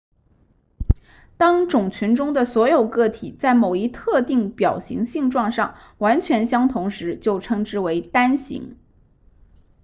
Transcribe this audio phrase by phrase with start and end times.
[1.37, 8.79] 当种群中的所有个体在某一特定表型性状上完全相同时就称之为单型